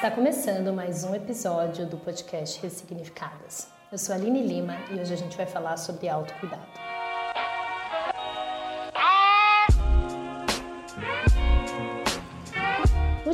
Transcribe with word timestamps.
Está 0.00 0.10
começando 0.10 0.72
mais 0.72 1.04
um 1.04 1.14
episódio 1.14 1.84
do 1.84 1.98
podcast 1.98 2.58
Ressignificadas. 2.62 3.68
Eu 3.92 3.98
sou 3.98 4.14
a 4.14 4.16
Aline 4.16 4.42
Lima 4.42 4.78
e 4.90 4.98
hoje 4.98 5.12
a 5.12 5.16
gente 5.16 5.36
vai 5.36 5.44
falar 5.44 5.76
sobre 5.76 6.08
autocuidado. 6.08 6.89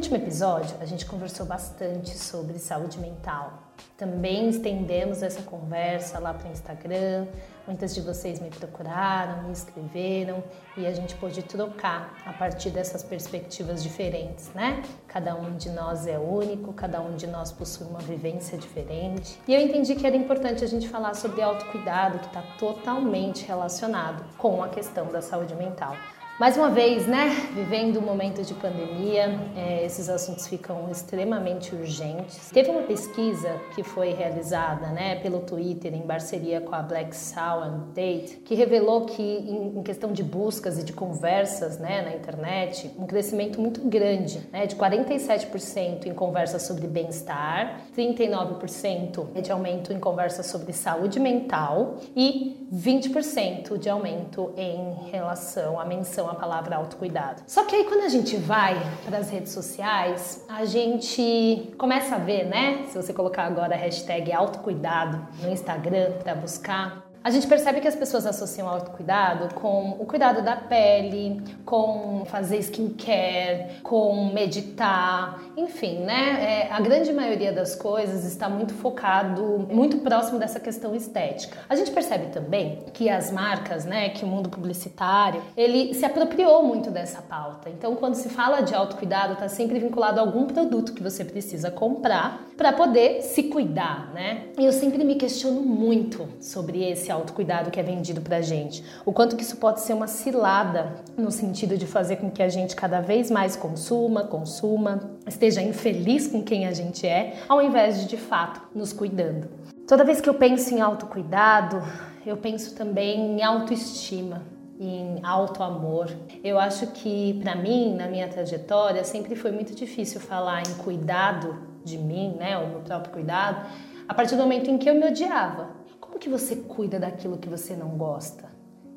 Último 0.07 0.23
episódio, 0.23 0.77
a 0.81 0.85
gente 0.85 1.05
conversou 1.05 1.45
bastante 1.45 2.17
sobre 2.17 2.61
saúde 2.61 2.97
mental. 3.01 3.65
Também 3.97 4.49
estendemos 4.49 5.21
essa 5.21 5.43
conversa 5.43 6.21
lá 6.21 6.33
para 6.33 6.49
o 6.49 6.53
Instagram. 6.53 7.27
Muitas 7.67 7.93
de 7.93 8.01
vocês 8.03 8.39
me 8.39 8.49
procuraram, 8.49 9.43
me 9.43 9.53
escreveram 9.53 10.45
e 10.77 10.87
a 10.87 10.93
gente 10.93 11.17
pôde 11.17 11.43
trocar 11.43 12.15
a 12.25 12.33
partir 12.33 12.71
dessas 12.71 13.03
perspectivas 13.03 13.83
diferentes, 13.83 14.49
né? 14.55 14.81
Cada 15.09 15.35
um 15.35 15.57
de 15.57 15.71
nós 15.71 16.07
é 16.07 16.17
único, 16.17 16.73
cada 16.73 17.01
um 17.01 17.17
de 17.17 17.27
nós 17.27 17.51
possui 17.51 17.89
uma 17.89 17.99
vivência 17.99 18.57
diferente. 18.57 19.41
E 19.49 19.55
eu 19.55 19.61
entendi 19.61 19.97
que 19.97 20.07
era 20.07 20.15
importante 20.15 20.63
a 20.63 20.69
gente 20.69 20.89
falar 20.89 21.15
sobre 21.15 21.43
autocuidado, 21.43 22.21
que 22.21 22.27
está 22.27 22.43
totalmente 22.61 23.45
relacionado 23.45 24.25
com 24.39 24.63
a 24.63 24.69
questão 24.69 25.07
da 25.07 25.21
saúde 25.21 25.57
mental. 25.57 25.97
Mais 26.39 26.55
uma 26.55 26.69
vez, 26.69 27.07
né, 27.07 27.31
vivendo 27.55 27.99
um 27.99 28.03
momento 28.03 28.43
de 28.43 28.53
pandemia, 28.53 29.41
é, 29.57 29.87
esses 29.87 30.07
assuntos 30.11 30.47
ficam 30.47 30.91
extremamente 30.91 31.75
urgentes. 31.75 32.51
Teve 32.51 32.69
uma 32.69 32.83
pesquisa 32.83 33.59
que 33.75 33.83
foi 33.83 34.13
realizada, 34.13 34.89
né, 34.89 35.15
pelo 35.21 35.41
Twitter 35.41 35.95
em 35.95 36.03
parceria 36.03 36.61
com 36.61 36.75
a 36.75 36.83
Black 36.83 37.17
Swan 37.17 37.87
Date, 37.95 38.37
que 38.45 38.55
revelou 38.55 39.07
que 39.07 39.23
em, 39.23 39.79
em, 39.79 39.83
questão 39.83 40.13
de 40.13 40.23
buscas 40.23 40.79
e 40.79 40.85
de 40.85 40.93
conversas, 40.93 41.79
né, 41.79 42.03
na 42.03 42.15
internet, 42.15 42.91
um 42.99 43.07
crescimento 43.07 43.59
muito 43.59 43.81
grande, 43.89 44.47
né, 44.53 44.67
de 44.67 44.77
47% 44.77 46.05
em 46.05 46.13
conversas 46.13 46.65
sobre 46.65 46.87
bem-estar, 46.87 47.81
39% 47.97 49.41
de 49.41 49.51
aumento 49.51 49.91
em 49.91 49.99
conversas 49.99 50.45
sobre 50.45 50.75
saúde 50.75 51.19
mental 51.19 51.95
e 52.15 52.69
20% 52.71 53.79
de 53.79 53.89
aumento 53.89 54.53
em 54.55 55.11
relação 55.11 55.81
à 55.81 55.85
menção 55.87 56.26
a 56.29 56.35
palavra 56.35 56.77
autocuidado. 56.77 57.43
Só 57.47 57.65
que 57.65 57.75
aí 57.75 57.85
quando 57.85 58.03
a 58.03 58.09
gente 58.09 58.37
vai 58.37 58.81
para 59.05 59.19
as 59.19 59.31
redes 59.31 59.53
sociais, 59.53 60.45
a 60.49 60.65
gente 60.65 61.75
começa 61.79 62.17
a 62.17 62.19
ver, 62.19 62.45
né? 62.45 62.85
Se 62.89 62.97
você 62.97 63.13
colocar 63.13 63.45
agora 63.45 63.75
a 63.75 63.79
hashtag 63.79 64.33
autocuidado 64.33 65.27
no 65.43 65.51
Instagram 65.51 66.13
para 66.23 66.35
buscar, 66.35 67.06
a 67.27 67.31
gente 67.31 67.49
percebe 67.49 67.81
que 67.81 67.89
as 67.89 67.97
pessoas 67.97 68.25
associam 68.25 68.69
autocuidado 68.69 69.53
com 69.53 69.97
o 69.99 70.07
cuidado 70.07 70.43
da 70.43 70.55
pele, 70.55 71.43
com 71.65 72.23
fazer 72.27 72.59
skincare, 72.59 73.81
com 73.83 74.33
meditar, 74.33 75.43
enfim, 75.57 76.05
né? 76.05 76.69
É, 76.69 76.73
a 76.73 76.81
grande 76.81 77.13
maioria 77.13 77.53
das 77.53 77.75
coisas 77.75 78.25
está 78.25 78.49
muito 78.49 78.75
focado, 78.75 79.67
muito 79.69 79.99
próximo 79.99 80.39
dessa 80.39 80.61
questão 80.61 80.95
estética. 80.95 81.59
A 81.69 81.75
gente 81.75 81.91
percebe 81.91 82.27
também 82.27 82.85
que 82.95 83.11
as 83.11 83.33
marcas, 83.33 83.85
né, 83.85 84.11
que 84.11 84.25
o 84.25 84.29
mundo 84.29 84.49
publicitário, 84.49 85.43
ele 85.57 85.95
se 85.95 86.05
apropriou 86.05 86.63
muito 86.63 86.93
dessa 86.93 87.21
pauta. 87.21 87.69
Então, 87.69 87.97
quando 87.97 88.15
se 88.15 88.29
fala 88.29 88.61
de 88.61 88.73
autocuidado, 88.73 89.33
está 89.33 89.49
sempre 89.49 89.81
vinculado 89.81 90.21
a 90.21 90.23
algum 90.23 90.47
produto 90.47 90.93
que 90.93 91.03
você 91.03 91.25
precisa 91.25 91.73
comprar 91.73 92.47
para 92.57 92.73
poder 92.73 93.23
se 93.23 93.43
cuidar, 93.45 94.13
né? 94.15 94.45
E 94.57 94.65
eu 94.65 94.73
sempre 94.73 95.03
me 95.03 95.17
questiono 95.17 95.61
muito 95.61 96.29
sobre 96.41 96.89
esse 96.89 97.11
autocuidado 97.17 97.71
que 97.71 97.79
é 97.79 97.83
vendido 97.83 98.21
pra 98.21 98.41
gente. 98.41 98.83
O 99.05 99.13
quanto 99.13 99.37
que 99.37 99.43
isso 99.43 99.57
pode 99.57 99.81
ser 99.81 99.93
uma 99.93 100.07
cilada 100.07 100.95
no 101.17 101.31
sentido 101.31 101.77
de 101.77 101.87
fazer 101.87 102.17
com 102.17 102.31
que 102.31 102.43
a 102.43 102.49
gente 102.49 102.75
cada 102.75 103.01
vez 103.01 103.31
mais 103.31 103.57
consuma, 103.57 104.25
consuma, 104.25 105.11
esteja 105.27 105.61
infeliz 105.61 106.27
com 106.27 106.43
quem 106.43 106.67
a 106.67 106.73
gente 106.73 107.07
é, 107.07 107.37
ao 107.49 107.61
invés 107.61 108.01
de 108.01 108.07
de 108.07 108.17
fato 108.17 108.61
nos 108.75 108.93
cuidando. 108.93 109.49
Toda 109.87 110.05
vez 110.05 110.21
que 110.21 110.29
eu 110.29 110.35
penso 110.35 110.75
em 110.75 110.81
autocuidado, 110.81 111.83
eu 112.25 112.37
penso 112.37 112.75
também 112.75 113.39
em 113.39 113.43
autoestima, 113.43 114.43
em 114.81 115.21
auto-amor. 115.23 116.11
Eu 116.43 116.59
acho 116.59 116.89
que 116.89 117.39
para 117.43 117.55
mim, 117.55 117.95
na 117.95 118.09
minha 118.09 118.27
trajetória, 118.27 119.05
sempre 119.05 119.37
foi 119.37 119.53
muito 119.53 119.75
difícil 119.75 120.21
falar 120.21 120.63
em 120.63 120.75
cuidado 120.75 121.57
de 121.85 121.97
mim, 121.97 122.35
né, 122.37 122.59
o 122.59 122.67
meu 122.69 122.81
próprio 122.81 123.13
cuidado, 123.13 123.65
a 124.09 124.15
partir 124.15 124.35
do 124.35 124.43
momento 124.43 124.69
em 124.71 124.77
que 124.77 124.91
eu 124.91 124.95
me 124.95 125.07
odiava. 125.07 125.76
Como 126.17 126.25
que 126.25 126.31
você 126.31 126.57
cuida 126.57 126.99
daquilo 126.99 127.37
que 127.37 127.47
você 127.47 127.77
não 127.77 127.91
gosta? 127.91 128.49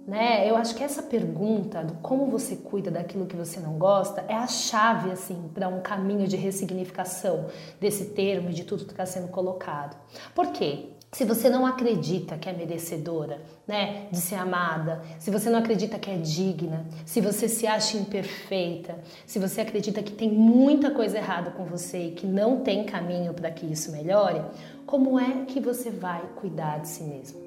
Né? 0.08 0.50
Eu 0.50 0.56
acho 0.56 0.74
que 0.74 0.82
essa 0.82 1.04
pergunta 1.04 1.84
do 1.84 1.96
como 1.96 2.28
você 2.28 2.56
cuida 2.56 2.90
daquilo 2.90 3.26
que 3.26 3.36
você 3.36 3.60
não 3.60 3.78
gosta 3.78 4.24
é 4.30 4.36
a 4.36 4.48
chave 4.48 5.12
assim 5.12 5.52
para 5.54 5.68
um 5.68 5.82
caminho 5.82 6.26
de 6.30 6.38
ressignificação 6.38 7.48
desse 7.78 8.06
termo 8.12 8.52
e 8.52 8.54
de 8.54 8.64
tudo 8.64 8.86
que 8.86 8.92
está 8.92 9.06
sendo 9.06 9.28
colocado. 9.28 9.98
Por 10.34 10.48
quê? 10.54 10.92
Se 11.12 11.26
você 11.26 11.50
não 11.50 11.66
acredita 11.66 12.38
que 12.38 12.48
é 12.48 12.54
merecedora, 12.54 13.42
né, 13.68 14.08
de 14.12 14.22
ser 14.22 14.36
amada, 14.36 15.02
se 15.18 15.32
você 15.32 15.50
não 15.50 15.58
acredita 15.58 15.98
que 15.98 16.10
é 16.10 16.18
digna, 16.18 16.86
se 17.04 17.20
você 17.20 17.50
se 17.50 17.66
acha 17.66 17.98
imperfeita, 17.98 19.00
se 19.26 19.40
você 19.40 19.62
acredita 19.62 20.04
que 20.04 20.12
tem 20.12 20.32
muita 20.32 20.92
coisa 20.92 21.18
errada 21.18 21.50
com 21.50 21.66
você 21.66 22.10
e 22.10 22.12
que 22.12 22.28
não 22.28 22.62
tem 22.62 22.84
caminho 22.84 23.34
para 23.34 23.50
que 23.50 23.66
isso 23.66 23.92
melhore, 23.92 24.42
como 24.86 25.20
é 25.20 25.46
que 25.46 25.60
você 25.60 25.90
vai 25.90 26.22
cuidar 26.36 26.80
de 26.80 26.90
si 26.90 27.04
mesmo? 27.04 27.40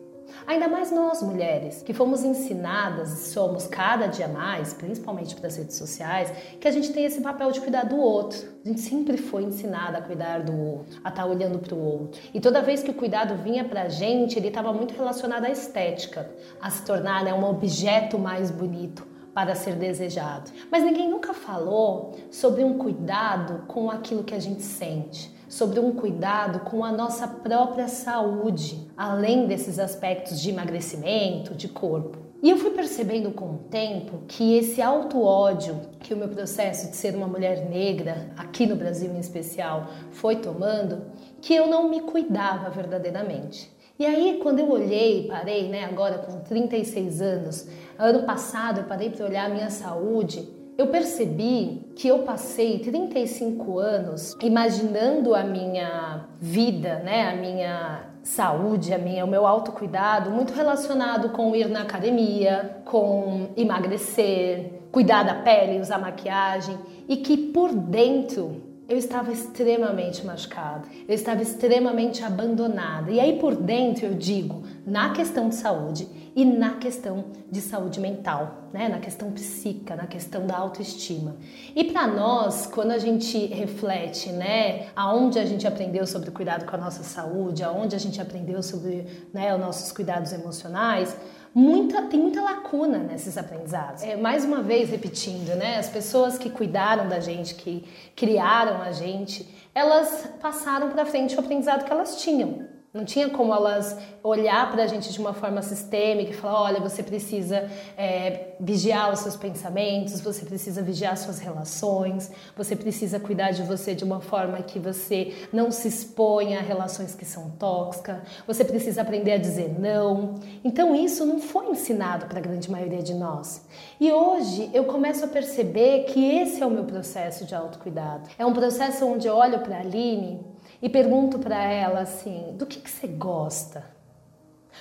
Ainda 0.46 0.68
mais 0.68 0.90
nós 0.90 1.22
mulheres, 1.22 1.82
que 1.82 1.92
fomos 1.92 2.24
ensinadas 2.24 3.12
e 3.12 3.30
somos 3.30 3.66
cada 3.66 4.06
dia 4.06 4.28
mais, 4.28 4.74
principalmente 4.74 5.34
pelas 5.36 5.56
redes 5.56 5.76
sociais, 5.76 6.32
que 6.60 6.66
a 6.66 6.70
gente 6.70 6.92
tem 6.92 7.04
esse 7.04 7.20
papel 7.20 7.50
de 7.52 7.60
cuidar 7.60 7.84
do 7.84 7.96
outro. 7.96 8.38
A 8.64 8.68
gente 8.68 8.80
sempre 8.80 9.16
foi 9.16 9.44
ensinada 9.44 9.98
a 9.98 10.02
cuidar 10.02 10.42
do 10.42 10.56
outro, 10.56 10.96
a 11.04 11.08
estar 11.08 11.22
tá 11.22 11.26
olhando 11.26 11.58
para 11.58 11.74
o 11.74 11.78
outro. 11.78 12.20
E 12.32 12.40
toda 12.40 12.62
vez 12.62 12.82
que 12.82 12.90
o 12.90 12.94
cuidado 12.94 13.36
vinha 13.36 13.64
para 13.64 13.82
a 13.82 13.88
gente, 13.88 14.38
ele 14.38 14.48
estava 14.48 14.72
muito 14.72 14.94
relacionado 14.94 15.44
à 15.44 15.50
estética, 15.50 16.30
a 16.60 16.70
se 16.70 16.84
tornar 16.84 17.24
né, 17.24 17.32
um 17.32 17.44
objeto 17.44 18.18
mais 18.18 18.50
bonito 18.50 19.11
para 19.34 19.54
ser 19.54 19.74
desejado. 19.76 20.50
Mas 20.70 20.82
ninguém 20.82 21.08
nunca 21.08 21.32
falou 21.32 22.16
sobre 22.30 22.64
um 22.64 22.78
cuidado 22.78 23.64
com 23.66 23.90
aquilo 23.90 24.24
que 24.24 24.34
a 24.34 24.40
gente 24.40 24.62
sente 24.62 25.32
sobre 25.52 25.78
um 25.78 25.92
cuidado 25.92 26.60
com 26.60 26.82
a 26.82 26.90
nossa 26.90 27.28
própria 27.28 27.86
saúde, 27.86 28.88
além 28.96 29.46
desses 29.46 29.78
aspectos 29.78 30.40
de 30.40 30.48
emagrecimento, 30.48 31.54
de 31.54 31.68
corpo. 31.68 32.16
E 32.42 32.48
eu 32.48 32.56
fui 32.56 32.70
percebendo 32.70 33.30
com 33.32 33.50
o 33.50 33.58
tempo 33.70 34.22
que 34.26 34.56
esse 34.56 34.80
auto-ódio 34.80 35.78
que 36.00 36.14
o 36.14 36.16
meu 36.16 36.28
processo 36.28 36.90
de 36.90 36.96
ser 36.96 37.14
uma 37.14 37.28
mulher 37.28 37.68
negra, 37.68 38.30
aqui 38.36 38.66
no 38.66 38.76
Brasil 38.76 39.12
em 39.12 39.20
especial, 39.20 39.88
foi 40.10 40.36
tomando, 40.36 41.02
que 41.40 41.54
eu 41.54 41.66
não 41.66 41.88
me 41.88 42.00
cuidava 42.00 42.70
verdadeiramente. 42.70 43.70
E 43.98 44.06
aí, 44.06 44.40
quando 44.42 44.58
eu 44.58 44.70
olhei, 44.70 45.26
parei, 45.28 45.68
né, 45.68 45.84
agora 45.84 46.18
com 46.18 46.40
36 46.40 47.20
anos, 47.20 47.68
ano 47.98 48.22
passado 48.22 48.80
eu 48.80 48.84
parei 48.84 49.10
para 49.10 49.26
olhar 49.26 49.46
a 49.46 49.48
minha 49.48 49.70
saúde, 49.70 50.48
eu 50.78 50.86
percebi 50.86 51.92
que 51.94 52.08
eu 52.08 52.20
passei 52.20 52.78
35 52.78 53.78
anos 53.78 54.34
imaginando 54.42 55.34
a 55.34 55.44
minha 55.44 56.26
vida, 56.40 57.00
né, 57.00 57.28
a 57.28 57.36
minha 57.36 58.04
saúde, 58.22 58.94
a 58.94 58.98
minha, 58.98 59.24
o 59.24 59.28
meu 59.28 59.46
autocuidado 59.46 60.30
muito 60.30 60.54
relacionado 60.54 61.28
com 61.30 61.54
ir 61.54 61.68
na 61.68 61.82
academia, 61.82 62.78
com 62.84 63.48
emagrecer, 63.56 64.80
cuidar 64.90 65.22
da 65.24 65.34
pele, 65.34 65.80
usar 65.80 65.98
maquiagem 65.98 66.78
e 67.08 67.16
que 67.18 67.36
por 67.36 67.74
dentro 67.74 68.71
eu 68.92 68.98
estava 68.98 69.32
extremamente 69.32 70.24
machucada, 70.26 70.86
eu 71.08 71.14
estava 71.14 71.40
extremamente 71.40 72.22
abandonada. 72.22 73.10
E 73.10 73.18
aí 73.18 73.38
por 73.38 73.56
dentro 73.56 74.04
eu 74.04 74.12
digo, 74.12 74.64
na 74.86 75.14
questão 75.14 75.48
de 75.48 75.54
saúde 75.54 76.06
e 76.36 76.44
na 76.44 76.74
questão 76.74 77.24
de 77.50 77.62
saúde 77.62 77.98
mental, 77.98 78.68
né? 78.70 78.90
na 78.90 78.98
questão 78.98 79.30
psíquica, 79.32 79.96
na 79.96 80.06
questão 80.06 80.46
da 80.46 80.58
autoestima. 80.58 81.36
E 81.74 81.84
para 81.84 82.06
nós, 82.06 82.66
quando 82.66 82.90
a 82.90 82.98
gente 82.98 83.46
reflete, 83.46 84.30
né, 84.30 84.88
aonde 84.94 85.38
a 85.38 85.46
gente 85.46 85.66
aprendeu 85.66 86.06
sobre 86.06 86.28
o 86.28 86.32
cuidado 86.32 86.66
com 86.66 86.76
a 86.76 86.78
nossa 86.78 87.02
saúde, 87.02 87.64
aonde 87.64 87.96
a 87.96 87.98
gente 87.98 88.20
aprendeu 88.20 88.62
sobre 88.62 89.06
né, 89.32 89.54
os 89.54 89.60
nossos 89.60 89.90
cuidados 89.90 90.34
emocionais, 90.34 91.16
muita, 91.54 92.02
tem 92.02 92.20
muita 92.20 92.40
lacuna 92.40 92.98
nesses 92.98 93.36
aprendizados. 93.36 94.02
É, 94.02 94.16
mais 94.16 94.44
uma 94.44 94.62
vez 94.62 94.90
repetindo, 94.90 95.54
né? 95.56 95.78
As 95.78 95.88
pessoas 95.88 96.38
que 96.38 96.50
cuidaram 96.50 97.08
da 97.08 97.20
gente, 97.20 97.54
que 97.54 97.84
criaram 98.16 98.82
a 98.82 98.92
gente, 98.92 99.46
elas 99.74 100.28
passaram 100.40 100.90
para 100.90 101.04
frente 101.04 101.36
o 101.36 101.40
aprendizado 101.40 101.84
que 101.84 101.92
elas 101.92 102.22
tinham. 102.22 102.66
Não 102.94 103.06
tinha 103.06 103.30
como 103.30 103.54
elas 103.54 103.96
olhar 104.22 104.70
para 104.70 104.82
a 104.82 104.86
gente 104.86 105.10
de 105.10 105.18
uma 105.18 105.32
forma 105.32 105.62
sistêmica 105.62 106.30
e 106.30 106.34
falar: 106.34 106.60
olha, 106.60 106.78
você 106.78 107.02
precisa 107.02 107.70
é, 107.96 108.54
vigiar 108.60 109.10
os 109.10 109.20
seus 109.20 109.34
pensamentos, 109.34 110.20
você 110.20 110.44
precisa 110.44 110.82
vigiar 110.82 111.16
suas 111.16 111.38
relações, 111.38 112.30
você 112.54 112.76
precisa 112.76 113.18
cuidar 113.18 113.52
de 113.52 113.62
você 113.62 113.94
de 113.94 114.04
uma 114.04 114.20
forma 114.20 114.58
que 114.58 114.78
você 114.78 115.32
não 115.50 115.70
se 115.70 115.88
exponha 115.88 116.58
a 116.58 116.62
relações 116.62 117.14
que 117.14 117.24
são 117.24 117.48
tóxicas, 117.52 118.18
você 118.46 118.62
precisa 118.62 119.00
aprender 119.00 119.32
a 119.32 119.38
dizer 119.38 119.74
não. 119.80 120.34
Então, 120.62 120.94
isso 120.94 121.24
não 121.24 121.40
foi 121.40 121.70
ensinado 121.70 122.26
para 122.26 122.40
a 122.40 122.42
grande 122.42 122.70
maioria 122.70 123.02
de 123.02 123.14
nós. 123.14 123.64
E 123.98 124.12
hoje 124.12 124.68
eu 124.74 124.84
começo 124.84 125.24
a 125.24 125.28
perceber 125.28 126.04
que 126.04 126.22
esse 126.22 126.62
é 126.62 126.66
o 126.66 126.70
meu 126.70 126.84
processo 126.84 127.46
de 127.46 127.54
autocuidado. 127.54 128.28
É 128.38 128.44
um 128.44 128.52
processo 128.52 129.06
onde 129.06 129.26
eu 129.26 129.34
olho 129.34 129.60
para 129.60 129.76
a 129.76 129.80
Aline 129.80 130.52
e 130.82 130.88
pergunto 130.88 131.38
para 131.38 131.62
ela 131.62 132.00
assim: 132.00 132.56
do 132.58 132.66
que, 132.66 132.80
que 132.80 132.90
você 132.90 133.06
gosta? 133.06 133.84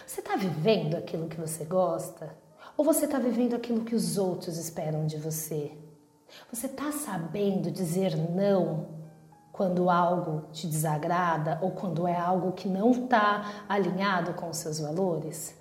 Você 0.08 0.20
está 0.20 0.36
vivendo 0.36 0.96
aquilo 0.96 1.28
que 1.28 1.40
você 1.40 1.64
gosta? 1.64 2.36
Ou 2.76 2.84
você 2.84 3.06
está 3.06 3.20
vivendo 3.20 3.56
aquilo 3.56 3.86
que 3.86 3.94
os 3.94 4.18
outros 4.18 4.58
esperam 4.58 5.06
de 5.06 5.18
você? 5.18 5.72
Você 6.52 6.66
está 6.66 6.92
sabendo 6.92 7.70
dizer 7.70 8.16
não 8.16 8.88
quando 9.52 9.90
algo 9.90 10.48
te 10.52 10.66
desagrada 10.66 11.60
ou 11.62 11.72
quando 11.72 12.08
é 12.08 12.18
algo 12.18 12.54
que 12.54 12.68
não 12.68 12.92
está 12.92 13.66
alinhado 13.68 14.34
com 14.34 14.50
os 14.50 14.58
seus 14.58 14.80
valores? 14.80 15.56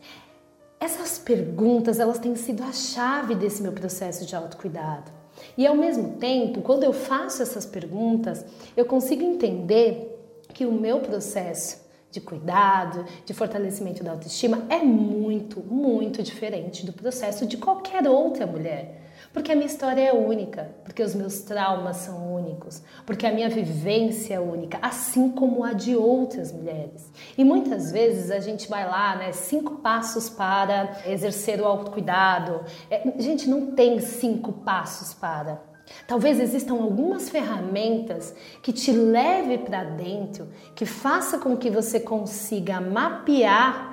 Essas 0.79 1.19
perguntas 1.19 2.01
elas 2.01 2.19
têm 2.19 2.35
sido 2.37 2.63
a 2.63 2.73
chave 2.73 3.35
desse 3.35 3.63
meu 3.63 3.73
processo 3.73 4.25
de 4.25 4.35
autocuidado. 4.35 5.11
E 5.57 5.67
ao 5.67 5.75
mesmo 5.75 6.17
tempo, 6.17 6.63
quando 6.63 6.85
eu 6.85 6.93
faço 6.93 7.43
essas 7.43 7.67
perguntas, 7.67 8.45
eu 8.77 8.87
consigo 8.87 9.23
entender 9.23 10.10
que 10.53 10.67
o 10.67 10.73
meu 10.73 11.01
processo 11.01 11.89
de 12.11 12.21
cuidado, 12.21 13.05
de 13.25 13.33
fortalecimento 13.33 14.03
da 14.03 14.13
autoestima 14.13 14.67
é 14.69 14.79
muito, 14.79 15.61
muito 15.61 16.23
diferente 16.23 16.85
do 16.85 16.93
processo 16.93 17.47
de 17.47 17.57
qualquer 17.57 18.09
outra 18.09 18.47
mulher. 18.47 19.01
Porque 19.33 19.53
a 19.53 19.55
minha 19.55 19.67
história 19.69 20.03
é 20.03 20.13
única, 20.13 20.75
porque 20.83 21.03
os 21.05 21.15
meus 21.15 21.43
traumas 21.43 21.99
são 21.99 22.35
únicos, 22.35 22.83
porque 23.07 23.25
a 23.25 23.33
minha 23.33 23.49
vivência 23.49 24.35
é 24.35 24.41
única, 24.41 24.79
assim 24.83 25.31
como 25.31 25.63
a 25.63 25.73
de 25.73 25.95
outras 25.95 26.51
mulheres. 26.51 27.09
E 27.39 27.45
muitas 27.45 27.93
vezes 27.93 28.33
a 28.33 28.41
gente 28.41 28.69
vai 28.69 28.85
lá, 28.85 29.15
né, 29.15 29.31
cinco 29.31 29.77
passos 29.77 30.29
para 30.29 31.01
exercer 31.07 31.61
o 31.61 31.65
autocuidado. 31.65 32.65
É, 32.91 33.05
gente, 33.19 33.49
não 33.49 33.71
tem 33.71 34.01
cinco 34.01 34.53
passos 34.53 35.15
para. 35.15 35.70
Talvez 36.07 36.41
existam 36.41 36.75
algumas 36.75 37.29
ferramentas 37.29 38.35
que 38.63 38.73
te 38.73 38.93
leve 38.93 39.59
para 39.59 39.85
dentro, 39.85 40.49
que 40.75 40.87
faça 40.87 41.39
com 41.39 41.57
que 41.57 41.71
você 41.71 42.01
consiga 42.01 42.81
mapear 42.81 43.91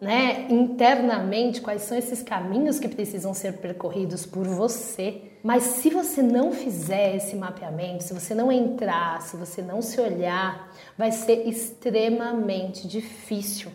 né, 0.00 0.46
internamente 0.50 1.60
quais 1.60 1.82
são 1.82 1.96
esses 1.96 2.22
caminhos 2.22 2.78
que 2.78 2.88
precisam 2.88 3.32
ser 3.32 3.54
percorridos 3.54 4.26
por 4.26 4.46
você. 4.46 5.22
Mas 5.42 5.62
se 5.62 5.90
você 5.90 6.22
não 6.22 6.52
fizer 6.52 7.16
esse 7.16 7.36
mapeamento, 7.36 8.04
se 8.04 8.12
você 8.12 8.34
não 8.34 8.50
entrar, 8.52 9.22
se 9.22 9.36
você 9.36 9.62
não 9.62 9.80
se 9.80 10.00
olhar, 10.00 10.72
vai 10.98 11.12
ser 11.12 11.48
extremamente 11.48 12.86
difícil 12.86 13.70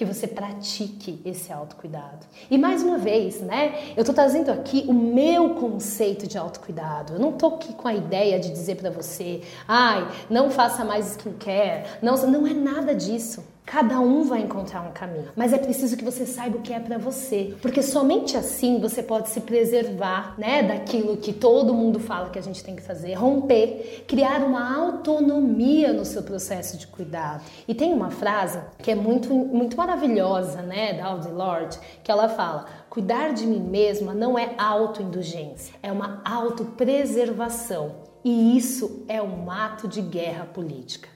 que 0.00 0.04
você 0.06 0.26
pratique 0.26 1.20
esse 1.26 1.52
autocuidado. 1.52 2.26
E 2.50 2.56
mais 2.56 2.82
uma 2.82 2.96
vez, 2.96 3.42
né? 3.42 3.92
Eu 3.94 4.02
tô 4.02 4.14
trazendo 4.14 4.50
aqui 4.50 4.82
o 4.88 4.94
meu 4.94 5.50
conceito 5.56 6.26
de 6.26 6.38
autocuidado. 6.38 7.12
Eu 7.12 7.18
não 7.18 7.32
tô 7.32 7.48
aqui 7.48 7.74
com 7.74 7.86
a 7.86 7.92
ideia 7.92 8.40
de 8.40 8.48
dizer 8.48 8.76
para 8.76 8.88
você, 8.88 9.42
ai, 9.68 10.08
não 10.30 10.48
faça 10.48 10.86
mais 10.86 11.10
skincare. 11.10 11.84
Não, 12.00 12.16
não 12.28 12.46
é 12.46 12.54
nada 12.54 12.94
disso. 12.94 13.44
Cada 13.70 14.00
um 14.00 14.24
vai 14.24 14.40
encontrar 14.40 14.80
um 14.80 14.90
caminho, 14.90 15.28
mas 15.36 15.52
é 15.52 15.58
preciso 15.58 15.96
que 15.96 16.04
você 16.04 16.26
saiba 16.26 16.58
o 16.58 16.60
que 16.60 16.72
é 16.72 16.80
para 16.80 16.98
você, 16.98 17.54
porque 17.62 17.82
somente 17.82 18.36
assim 18.36 18.80
você 18.80 19.00
pode 19.00 19.28
se 19.28 19.42
preservar, 19.42 20.34
né, 20.36 20.64
daquilo 20.64 21.16
que 21.18 21.32
todo 21.32 21.72
mundo 21.72 22.00
fala 22.00 22.30
que 22.30 22.38
a 22.40 22.42
gente 22.42 22.64
tem 22.64 22.74
que 22.74 22.82
fazer, 22.82 23.14
romper, 23.14 24.02
criar 24.08 24.42
uma 24.42 24.76
autonomia 24.76 25.92
no 25.92 26.04
seu 26.04 26.24
processo 26.24 26.76
de 26.76 26.88
cuidado. 26.88 27.44
E 27.68 27.72
tem 27.72 27.94
uma 27.94 28.10
frase 28.10 28.58
que 28.82 28.90
é 28.90 28.96
muito 28.96 29.32
muito 29.32 29.76
maravilhosa, 29.76 30.62
né, 30.62 30.94
da 30.94 31.04
Audre 31.04 31.30
Lorde, 31.30 31.78
que 32.02 32.10
ela 32.10 32.28
fala: 32.28 32.66
"Cuidar 32.90 33.32
de 33.34 33.46
mim 33.46 33.60
mesma 33.60 34.12
não 34.12 34.36
é 34.36 34.52
autoindulgência, 34.58 35.76
é 35.80 35.92
uma 35.92 36.20
autopreservação". 36.24 37.92
E 38.24 38.56
isso 38.56 39.04
é 39.06 39.22
um 39.22 39.48
ato 39.48 39.86
de 39.86 40.02
guerra 40.02 40.44
política. 40.44 41.08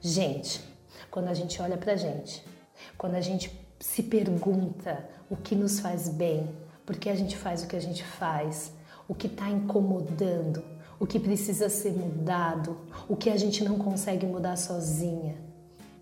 Gente, 0.00 0.75
quando 1.16 1.28
a 1.28 1.34
gente 1.34 1.62
olha 1.62 1.78
para 1.78 1.94
a 1.94 1.96
gente, 1.96 2.44
quando 2.98 3.14
a 3.14 3.22
gente 3.22 3.50
se 3.80 4.02
pergunta 4.02 5.08
o 5.30 5.36
que 5.36 5.54
nos 5.54 5.80
faz 5.80 6.10
bem, 6.10 6.54
por 6.84 6.94
que 6.94 7.08
a 7.08 7.14
gente 7.14 7.34
faz 7.38 7.62
o 7.62 7.66
que 7.66 7.74
a 7.74 7.80
gente 7.80 8.04
faz, 8.04 8.70
o 9.08 9.14
que 9.14 9.26
está 9.26 9.48
incomodando, 9.48 10.62
o 11.00 11.06
que 11.06 11.18
precisa 11.18 11.70
ser 11.70 11.92
mudado, 11.92 12.76
o 13.08 13.16
que 13.16 13.30
a 13.30 13.36
gente 13.38 13.64
não 13.64 13.78
consegue 13.78 14.26
mudar 14.26 14.56
sozinha 14.56 15.45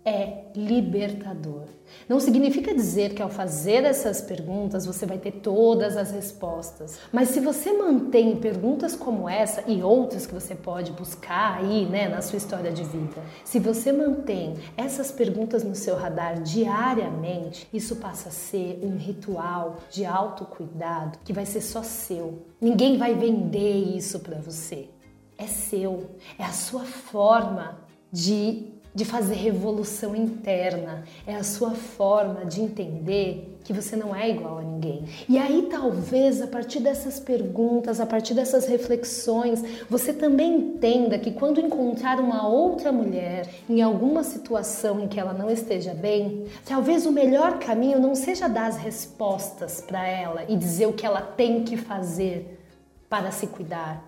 é 0.05 0.43
libertador. 0.55 1.63
Não 2.07 2.19
significa 2.19 2.75
dizer 2.75 3.15
que 3.15 3.21
ao 3.21 3.29
fazer 3.29 3.83
essas 3.83 4.21
perguntas 4.21 4.85
você 4.85 5.05
vai 5.05 5.17
ter 5.17 5.31
todas 5.31 5.97
as 5.97 6.11
respostas, 6.11 6.99
mas 7.11 7.29
se 7.29 7.39
você 7.39 7.73
mantém 7.73 8.35
perguntas 8.35 8.95
como 8.95 9.27
essa 9.27 9.63
e 9.67 9.81
outras 9.81 10.27
que 10.27 10.33
você 10.33 10.53
pode 10.53 10.91
buscar 10.91 11.57
aí, 11.57 11.85
né, 11.87 12.07
na 12.07 12.21
sua 12.21 12.37
história 12.37 12.71
de 12.71 12.83
vida, 12.83 13.21
se 13.43 13.59
você 13.59 13.91
mantém 13.91 14.53
essas 14.77 15.11
perguntas 15.11 15.63
no 15.63 15.73
seu 15.73 15.95
radar 15.95 16.41
diariamente, 16.41 17.67
isso 17.73 17.95
passa 17.95 18.29
a 18.29 18.31
ser 18.31 18.79
um 18.83 18.97
ritual 18.97 19.77
de 19.89 20.05
autocuidado 20.05 21.17
que 21.25 21.33
vai 21.33 21.45
ser 21.45 21.61
só 21.61 21.81
seu. 21.81 22.45
Ninguém 22.61 22.97
vai 22.97 23.15
vender 23.15 23.95
isso 23.95 24.19
para 24.19 24.37
você. 24.37 24.89
É 25.37 25.47
seu, 25.47 26.11
é 26.37 26.43
a 26.43 26.51
sua 26.51 26.83
forma 26.83 27.79
de 28.11 28.74
de 28.95 29.03
fazer 29.03 29.35
revolução 29.35 30.15
interna, 30.15 31.03
é 31.27 31.35
a 31.35 31.43
sua 31.43 31.71
forma 31.71 32.45
de 32.45 32.61
entender 32.61 33.57
que 33.65 33.73
você 33.73 33.95
não 33.95 34.15
é 34.15 34.29
igual 34.29 34.59
a 34.59 34.61
ninguém. 34.61 35.03
E 35.27 35.37
aí, 35.37 35.67
talvez, 35.69 36.41
a 36.41 36.47
partir 36.47 36.79
dessas 36.79 37.19
perguntas, 37.19 37.99
a 37.99 38.05
partir 38.05 38.33
dessas 38.33 38.67
reflexões, 38.67 39.61
você 39.89 40.13
também 40.13 40.55
entenda 40.55 41.19
que 41.19 41.31
quando 41.31 41.59
encontrar 41.59 42.19
uma 42.19 42.47
outra 42.47 42.91
mulher 42.91 43.49
em 43.67 43.81
alguma 43.81 44.23
situação 44.23 44.99
em 45.01 45.07
que 45.09 45.19
ela 45.19 45.33
não 45.33 45.49
esteja 45.49 45.93
bem, 45.93 46.45
talvez 46.65 47.05
o 47.05 47.11
melhor 47.11 47.59
caminho 47.59 47.99
não 47.99 48.15
seja 48.15 48.47
dar 48.47 48.67
as 48.67 48.77
respostas 48.77 49.81
para 49.81 50.07
ela 50.07 50.45
e 50.47 50.55
dizer 50.55 50.85
o 50.85 50.93
que 50.93 51.05
ela 51.05 51.21
tem 51.21 51.65
que 51.65 51.75
fazer 51.75 52.61
para 53.09 53.31
se 53.31 53.47
cuidar, 53.47 54.03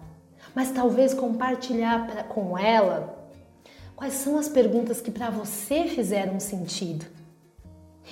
mas 0.56 0.72
talvez 0.72 1.14
compartilhar 1.14 2.08
pra, 2.08 2.24
com 2.24 2.58
ela 2.58 3.17
Quais 3.98 4.14
são 4.14 4.38
as 4.38 4.48
perguntas 4.48 5.02
que 5.02 5.10
para 5.10 5.32
você 5.32 5.86
fizeram 5.86 6.40
sentido? 6.40 7.04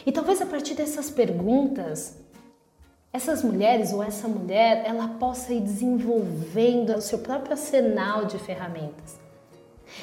E 0.03 0.11
talvez 0.11 0.41
a 0.41 0.45
partir 0.47 0.73
dessas 0.73 1.11
perguntas, 1.11 2.17
essas 3.13 3.43
mulheres 3.43 3.93
ou 3.93 4.01
essa 4.01 4.27
mulher, 4.27 4.83
ela 4.83 5.07
possa 5.19 5.53
ir 5.53 5.61
desenvolvendo 5.61 6.89
o 6.97 7.01
seu 7.01 7.19
próprio 7.19 7.51
arsenal 7.51 8.25
de 8.25 8.39
ferramentas. 8.39 9.19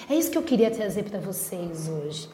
É 0.08 0.14
isso 0.14 0.30
que 0.30 0.38
eu 0.38 0.44
queria 0.44 0.70
trazer 0.70 1.02
para 1.02 1.18
vocês 1.18 1.88
hoje. 1.88 2.30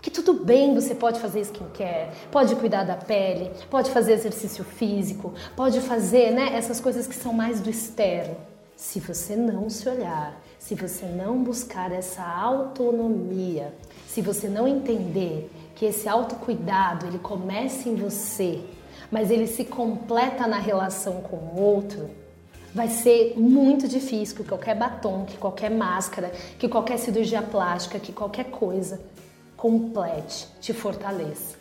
Que 0.00 0.08
tudo 0.08 0.32
bem, 0.32 0.72
você 0.72 0.94
pode 0.94 1.18
fazer 1.18 1.40
skincare, 1.40 2.12
pode 2.30 2.54
cuidar 2.54 2.84
da 2.84 2.96
pele, 2.96 3.50
pode 3.68 3.90
fazer 3.90 4.12
exercício 4.12 4.62
físico, 4.62 5.34
pode 5.56 5.80
fazer 5.80 6.30
né, 6.30 6.54
essas 6.54 6.78
coisas 6.78 7.08
que 7.08 7.16
são 7.16 7.32
mais 7.32 7.60
do 7.60 7.68
externo. 7.68 8.36
Se 8.76 9.00
você 9.00 9.34
não 9.34 9.68
se 9.68 9.88
olhar, 9.88 10.40
se 10.60 10.74
você 10.74 11.06
não 11.06 11.42
buscar 11.42 11.90
essa 11.90 12.22
autonomia, 12.22 13.74
se 14.06 14.20
você 14.20 14.46
não 14.46 14.68
entender 14.68 15.50
que 15.74 15.86
esse 15.86 16.06
autocuidado 16.06 17.06
ele 17.06 17.18
começa 17.18 17.88
em 17.88 17.94
você, 17.94 18.62
mas 19.10 19.30
ele 19.30 19.46
se 19.46 19.64
completa 19.64 20.46
na 20.46 20.58
relação 20.58 21.22
com 21.22 21.36
o 21.36 21.58
outro, 21.58 22.10
vai 22.74 22.88
ser 22.88 23.34
muito 23.38 23.88
difícil 23.88 24.36
que 24.36 24.44
qualquer 24.44 24.76
batom, 24.76 25.24
que 25.24 25.38
qualquer 25.38 25.70
máscara, 25.70 26.30
que 26.58 26.68
qualquer 26.68 26.98
cirurgia 26.98 27.40
plástica, 27.40 27.98
que 27.98 28.12
qualquer 28.12 28.50
coisa 28.50 29.00
complete, 29.56 30.46
te 30.60 30.74
fortaleça. 30.74 31.56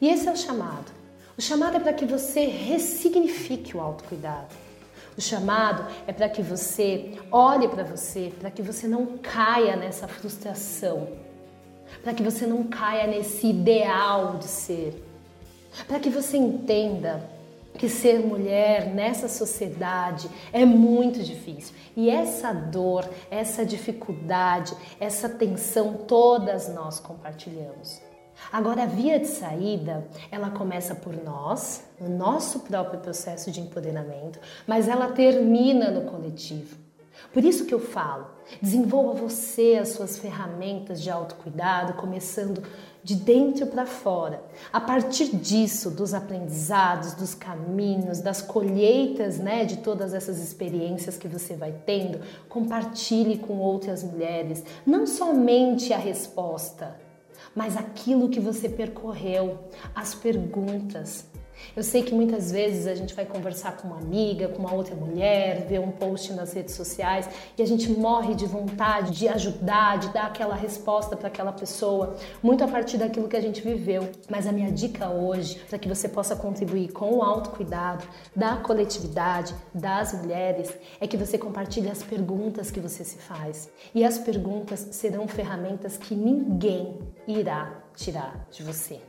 E 0.00 0.08
esse 0.08 0.28
é 0.28 0.32
o 0.32 0.36
chamado. 0.36 0.92
O 1.36 1.42
chamado 1.42 1.76
é 1.76 1.80
para 1.80 1.92
que 1.92 2.06
você 2.06 2.46
ressignifique 2.46 3.76
o 3.76 3.80
autocuidado. 3.80 4.69
O 5.20 5.22
chamado 5.22 5.86
é 6.06 6.14
para 6.14 6.30
que 6.30 6.40
você 6.40 7.12
olhe 7.30 7.68
para 7.68 7.84
você, 7.84 8.32
para 8.40 8.50
que 8.50 8.62
você 8.62 8.88
não 8.88 9.18
caia 9.18 9.76
nessa 9.76 10.08
frustração, 10.08 11.08
para 12.02 12.14
que 12.14 12.22
você 12.22 12.46
não 12.46 12.64
caia 12.64 13.06
nesse 13.06 13.48
ideal 13.48 14.38
de 14.38 14.46
ser, 14.46 15.04
para 15.86 16.00
que 16.00 16.08
você 16.08 16.38
entenda 16.38 17.22
que 17.76 17.86
ser 17.86 18.20
mulher 18.20 18.86
nessa 18.94 19.28
sociedade 19.28 20.26
é 20.54 20.64
muito 20.64 21.22
difícil. 21.22 21.74
E 21.94 22.08
essa 22.08 22.54
dor, 22.54 23.06
essa 23.30 23.62
dificuldade, 23.62 24.74
essa 24.98 25.28
tensão, 25.28 25.98
todas 26.08 26.66
nós 26.74 26.98
compartilhamos. 26.98 28.00
Agora, 28.52 28.82
a 28.82 28.86
via 28.86 29.18
de 29.18 29.26
saída, 29.26 30.06
ela 30.30 30.50
começa 30.50 30.94
por 30.94 31.14
nós, 31.22 31.84
no 32.00 32.08
nosso 32.08 32.60
próprio 32.60 33.00
processo 33.00 33.50
de 33.50 33.60
empoderamento, 33.60 34.38
mas 34.66 34.88
ela 34.88 35.08
termina 35.08 35.90
no 35.90 36.10
coletivo. 36.10 36.76
Por 37.32 37.44
isso 37.44 37.64
que 37.64 37.74
eu 37.74 37.78
falo, 37.78 38.26
desenvolva 38.60 39.14
você 39.14 39.78
as 39.80 39.90
suas 39.90 40.18
ferramentas 40.18 41.00
de 41.00 41.10
autocuidado, 41.10 41.94
começando 41.94 42.62
de 43.02 43.14
dentro 43.14 43.66
para 43.66 43.86
fora. 43.86 44.42
A 44.72 44.80
partir 44.80 45.36
disso, 45.36 45.90
dos 45.90 46.12
aprendizados, 46.12 47.14
dos 47.14 47.34
caminhos, 47.34 48.20
das 48.20 48.42
colheitas, 48.42 49.38
né, 49.38 49.64
de 49.64 49.78
todas 49.78 50.12
essas 50.12 50.38
experiências 50.38 51.16
que 51.16 51.28
você 51.28 51.54
vai 51.54 51.72
tendo, 51.86 52.20
compartilhe 52.48 53.38
com 53.38 53.58
outras 53.58 54.02
mulheres, 54.02 54.64
não 54.84 55.06
somente 55.06 55.92
a 55.92 55.98
resposta, 55.98 56.96
mas 57.54 57.76
aquilo 57.76 58.28
que 58.28 58.40
você 58.40 58.68
percorreu, 58.68 59.58
as 59.94 60.14
perguntas, 60.14 61.24
eu 61.76 61.82
sei 61.82 62.02
que 62.02 62.14
muitas 62.14 62.50
vezes 62.50 62.86
a 62.86 62.94
gente 62.94 63.14
vai 63.14 63.24
conversar 63.24 63.76
com 63.76 63.88
uma 63.88 63.98
amiga, 63.98 64.48
com 64.48 64.60
uma 64.60 64.74
outra 64.74 64.94
mulher, 64.94 65.66
ver 65.66 65.80
um 65.80 65.90
post 65.90 66.32
nas 66.32 66.52
redes 66.52 66.74
sociais 66.74 67.28
e 67.56 67.62
a 67.62 67.66
gente 67.66 67.90
morre 67.90 68.34
de 68.34 68.46
vontade 68.46 69.12
de 69.12 69.28
ajudar, 69.28 69.98
de 69.98 70.08
dar 70.08 70.26
aquela 70.26 70.54
resposta 70.54 71.16
para 71.16 71.28
aquela 71.28 71.52
pessoa, 71.52 72.16
muito 72.42 72.64
a 72.64 72.68
partir 72.68 72.98
daquilo 72.98 73.28
que 73.28 73.36
a 73.36 73.40
gente 73.40 73.60
viveu. 73.60 74.08
Mas 74.28 74.46
a 74.46 74.52
minha 74.52 74.70
dica 74.70 75.08
hoje, 75.08 75.60
para 75.68 75.78
que 75.78 75.88
você 75.88 76.08
possa 76.08 76.34
contribuir 76.36 76.92
com 76.92 77.14
o 77.16 77.22
autocuidado 77.22 78.04
da 78.34 78.56
coletividade, 78.56 79.54
das 79.74 80.12
mulheres, 80.12 80.72
é 81.00 81.06
que 81.06 81.16
você 81.16 81.38
compartilhe 81.38 81.90
as 81.90 82.02
perguntas 82.02 82.70
que 82.70 82.80
você 82.80 83.04
se 83.04 83.18
faz. 83.18 83.70
E 83.94 84.04
as 84.04 84.18
perguntas 84.18 84.88
serão 84.92 85.26
ferramentas 85.26 85.96
que 85.96 86.14
ninguém 86.14 86.98
irá 87.26 87.82
tirar 87.94 88.46
de 88.50 88.62
você. 88.62 89.00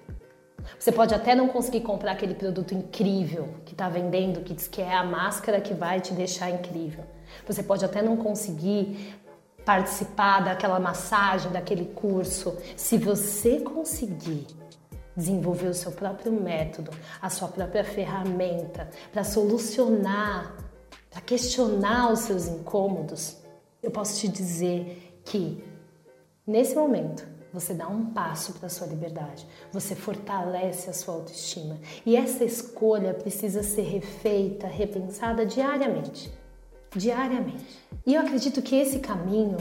Você 0.78 0.92
pode 0.92 1.14
até 1.14 1.36
não 1.36 1.48
conseguir 1.48 1.82
comprar 1.82 2.14
aquele 2.14 2.34
produto 2.34 2.74
incrível 2.74 3.56
que 3.66 3.74
está 3.74 3.90
vendendo, 3.90 4.42
que 4.42 4.54
diz 4.54 4.68
que 4.68 4.82
é 4.82 4.94
a 4.94 5.04
máscara 5.04 5.62
que 5.62 5.74
vai 5.74 6.00
te 6.00 6.14
deixar 6.14 6.50
incrível. 6.50 7.04
Você 7.48 7.64
pode 7.64 7.84
até 7.86 8.02
não 8.02 8.18
conseguir 8.18 9.16
participar 9.66 10.42
daquela 10.42 10.80
massagem, 10.80 11.52
daquele 11.52 11.86
curso. 11.86 12.58
Se 12.76 12.98
você 12.98 13.60
conseguir 13.60 14.48
desenvolver 15.16 15.68
o 15.68 15.74
seu 15.74 15.92
próprio 15.92 16.32
método, 16.32 16.92
a 17.22 17.30
sua 17.30 17.48
própria 17.48 17.84
ferramenta 17.84 18.90
para 19.12 19.24
solucionar, 19.24 20.56
para 21.10 21.22
questionar 21.22 22.12
os 22.12 22.20
seus 22.20 22.48
incômodos, 22.48 23.38
eu 23.84 23.92
posso 23.92 24.20
te 24.20 24.28
dizer 24.28 25.22
que 25.26 25.64
nesse 26.46 26.76
momento 26.76 27.28
você 27.54 27.74
dá 27.74 27.88
um 27.88 28.06
passo 28.08 28.54
para 28.54 28.68
a 28.68 28.70
sua 28.70 28.88
liberdade, 28.88 29.46
você 29.72 29.96
fortalece 29.96 30.90
a 30.90 30.94
sua 30.94 31.16
autoestima. 31.16 31.80
E 32.06 32.16
essa 32.16 32.44
escolha 32.44 33.14
precisa 33.14 33.62
ser 33.62 33.84
refeita, 33.84 34.68
repensada 34.68 35.46
diariamente. 35.46 36.32
Diariamente. 36.96 37.66
E 38.06 38.16
eu 38.16 38.22
acredito 38.22 38.62
que 38.62 38.76
esse 38.76 39.00
caminho, 39.00 39.58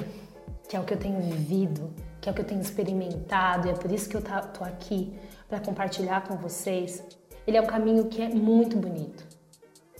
que 0.68 0.76
é 0.76 0.80
o 0.80 0.84
que 0.84 0.94
eu 0.94 0.98
tenho 0.98 1.20
vivido, 1.20 1.92
que 2.20 2.28
é 2.28 2.32
o 2.32 2.34
que 2.34 2.40
eu 2.40 2.46
tenho 2.46 2.60
experimentado, 2.60 3.66
e 3.66 3.70
é 3.70 3.74
por 3.74 3.90
isso 3.90 4.08
que 4.08 4.16
eu 4.16 4.22
tô 4.22 4.64
aqui 4.64 5.12
para 5.48 5.58
compartilhar 5.60 6.26
com 6.26 6.36
vocês, 6.36 7.02
ele 7.46 7.56
é 7.56 7.60
um 7.60 7.66
caminho 7.66 8.06
que 8.06 8.22
é 8.22 8.28
muito 8.28 8.76
bonito. 8.76 9.24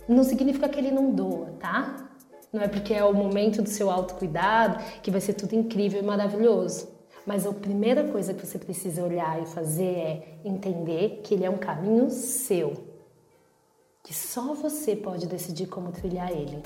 Não 0.09 0.23
significa 0.23 0.68
que 0.68 0.78
ele 0.78 0.90
não 0.90 1.12
doa, 1.12 1.52
tá? 1.59 2.09
Não 2.52 2.61
é 2.61 2.68
porque 2.68 2.92
é 2.92 3.04
o 3.04 3.12
momento 3.12 3.62
do 3.62 3.68
seu 3.68 3.90
autocuidado 3.90 4.82
que 5.02 5.11
vai 5.11 5.20
ser 5.20 5.35
tudo 5.35 5.54
incrível 5.54 6.00
e 6.00 6.04
maravilhoso. 6.04 7.00
Mas 7.30 7.46
a 7.46 7.52
primeira 7.52 8.02
coisa 8.08 8.34
que 8.34 8.44
você 8.44 8.58
precisa 8.58 9.04
olhar 9.04 9.40
e 9.40 9.46
fazer 9.46 9.84
é 9.84 10.38
entender 10.44 11.20
que 11.22 11.32
ele 11.32 11.44
é 11.44 11.49
um 11.49 11.58
caminho 11.58 12.10
seu, 12.10 12.72
que 14.02 14.12
só 14.12 14.52
você 14.52 14.96
pode 14.96 15.28
decidir 15.28 15.66
como 15.66 15.92
trilhar 15.92 16.32
ele. 16.32 16.60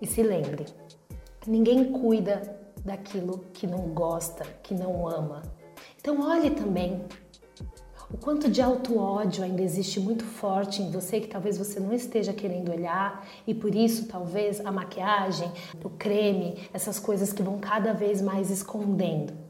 E 0.00 0.06
se 0.06 0.22
lembre, 0.22 0.64
ninguém 1.46 1.92
cuida 1.92 2.58
daquilo 2.86 3.44
que 3.52 3.66
não 3.66 3.80
gosta, 3.90 4.46
que 4.62 4.72
não 4.72 5.06
ama. 5.06 5.42
Então 6.00 6.26
olhe 6.26 6.52
também 6.52 7.04
o 8.10 8.16
quanto 8.16 8.50
de 8.50 8.62
auto-ódio 8.62 9.44
ainda 9.44 9.60
existe 9.60 10.00
muito 10.00 10.24
forte 10.24 10.80
em 10.80 10.90
você 10.90 11.20
que 11.20 11.28
talvez 11.28 11.58
você 11.58 11.78
não 11.78 11.92
esteja 11.92 12.32
querendo 12.32 12.72
olhar 12.72 13.28
e 13.46 13.52
por 13.52 13.74
isso 13.74 14.06
talvez 14.06 14.58
a 14.64 14.72
maquiagem, 14.72 15.52
o 15.84 15.90
creme, 15.90 16.66
essas 16.72 16.98
coisas 16.98 17.30
que 17.30 17.42
vão 17.42 17.58
cada 17.58 17.92
vez 17.92 18.22
mais 18.22 18.50
escondendo. 18.50 19.45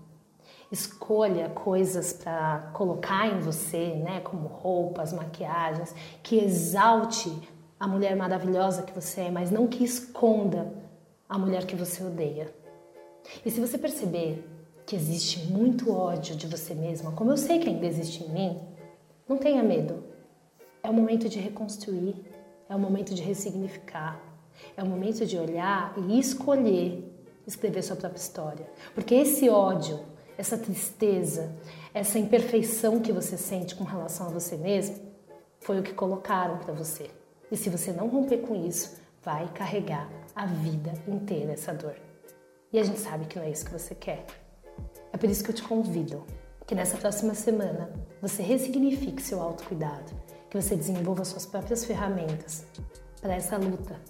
Escolha 0.77 1.49
coisas 1.49 2.13
para 2.13 2.71
colocar 2.75 3.27
em 3.29 3.41
você, 3.41 3.95
né, 3.95 4.21
como 4.21 4.47
roupas, 4.47 5.11
maquiagens, 5.11 5.95
que 6.23 6.37
exalte 6.37 7.33
a 7.81 7.89
mulher 7.89 8.15
maravilhosa 8.15 8.83
que 8.83 8.93
você 8.93 9.23
é, 9.23 9.31
mas 9.31 9.51
não 9.51 9.67
que 9.67 9.83
esconda 9.83 10.71
a 11.27 11.39
mulher 11.39 11.65
que 11.65 11.75
você 11.75 12.05
odeia. 12.05 12.55
E 13.43 13.51
se 13.51 13.59
você 13.59 13.79
perceber 13.79 14.47
que 14.85 14.95
existe 14.95 15.51
muito 15.51 15.91
ódio 15.91 16.37
de 16.37 16.47
você 16.47 16.75
mesma, 16.75 17.11
como 17.13 17.31
eu 17.31 17.39
sei 17.39 17.59
que 17.59 17.71
ainda 17.71 17.87
existe 17.87 18.23
em 18.23 18.29
mim, 18.29 18.61
não 19.27 19.39
tenha 19.39 19.63
medo. 19.63 20.05
É 20.83 20.91
o 20.91 20.93
momento 20.93 21.27
de 21.27 21.39
reconstruir, 21.39 22.23
é 22.69 22.77
o 22.77 22.79
momento 22.79 23.15
de 23.15 23.23
ressignificar, 23.23 24.21
é 24.77 24.83
o 24.83 24.87
momento 24.87 25.25
de 25.25 25.39
olhar 25.39 25.95
e 25.97 26.19
escolher 26.19 27.17
escrever 27.47 27.83
sua 27.83 27.97
própria 27.97 28.19
história. 28.19 28.69
Porque 28.95 29.15
esse 29.15 29.49
ódio 29.49 30.16
essa 30.39 30.59
tristeza, 30.59 31.55
essa 31.95 32.19
imperfeição 32.19 33.01
que 33.01 33.13
você 33.13 33.37
sente 33.37 33.75
com 33.75 33.85
relação 33.85 34.27
a 34.27 34.31
você 34.31 34.57
mesmo, 34.57 34.97
foi 35.61 35.81
o 35.81 35.83
que 35.83 35.93
colocaram 35.93 36.59
para 36.59 36.73
você. 36.73 37.11
E 37.51 37.57
se 37.57 37.71
você 37.71 37.93
não 37.93 38.09
romper 38.09 38.39
com 38.39 38.55
isso, 38.55 38.97
vai 39.23 39.49
carregar 39.53 40.09
a 40.35 40.47
vida 40.47 40.93
inteira 41.09 41.53
essa 41.53 41.73
dor. 41.73 41.97
E 42.73 42.79
a 42.79 42.85
gente 42.85 43.01
sabe 43.01 43.27
que 43.27 43.39
não 43.39 43.45
é 43.45 43.51
isso 43.51 43.65
que 43.65 43.73
você 43.73 43.95
quer. 43.95 44.27
É 45.13 45.17
por 45.17 45.29
isso 45.29 45.43
que 45.43 45.51
eu 45.51 45.55
te 45.55 45.63
convido 45.63 46.25
que 46.67 46.75
nessa 46.75 46.97
próxima 46.97 47.35
semana 47.35 47.91
você 48.21 48.43
ressignifique 48.43 49.23
seu 49.23 49.41
autocuidado, 49.41 50.13
que 50.51 50.61
você 50.61 50.77
desenvolva 50.77 51.25
suas 51.25 51.47
próprias 51.47 51.85
ferramentas 51.85 52.67
para 53.21 53.35
essa 53.35 53.57
luta, 53.57 54.01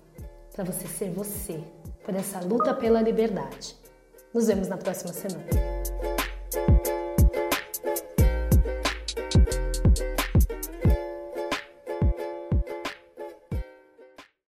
para 0.54 0.64
você 0.64 0.86
ser 0.88 1.10
você, 1.10 1.62
por 2.04 2.14
essa 2.14 2.40
luta 2.40 2.74
pela 2.74 3.00
liberdade. 3.00 3.76
Nos 4.32 4.46
vemos 4.46 4.68
na 4.68 4.76
próxima 4.76 5.12
semana. 5.12 5.75